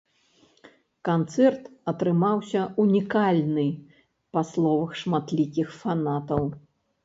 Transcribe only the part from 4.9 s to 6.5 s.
шматлікіх фанатаў.